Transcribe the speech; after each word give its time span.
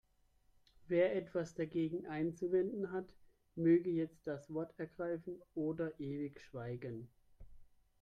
Wer 0.87 1.15
etwas 1.15 1.53
dagegen 1.53 2.07
einzuwenden 2.07 2.91
hat, 2.91 3.13
möge 3.53 3.91
jetzt 3.91 4.25
das 4.25 4.51
Wort 4.51 4.73
ergreifen 4.79 5.39
oder 5.53 5.91
ewig 5.99 6.39
schweigen. 6.41 7.07